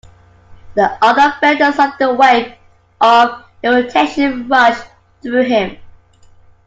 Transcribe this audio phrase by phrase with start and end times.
[0.73, 2.55] The other felt a sudden wave
[3.01, 4.79] of irritation rush
[5.21, 5.77] through him.